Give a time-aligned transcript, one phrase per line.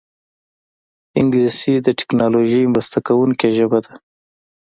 [1.19, 3.93] انګلیسي د ټیکنالوژۍ مرسته کوونکې ژبه ده